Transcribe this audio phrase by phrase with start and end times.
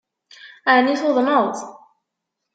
[0.73, 1.55] Ɛni tuḍneḍ?